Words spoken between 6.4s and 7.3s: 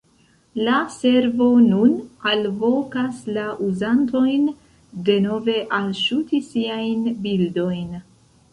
siajn